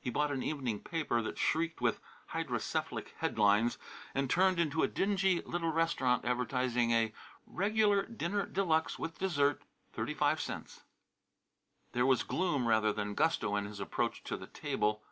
[0.00, 3.78] He bought an evening paper that shrieked with hydrocephalic headlines
[4.12, 7.12] and turned into a dingy little restaurant advertising a
[7.46, 9.62] "Regular Dinner de luxe with Dessert,
[9.92, 10.80] 35 cts."
[11.92, 15.04] There was gloom rather than gusto in his approach to the table.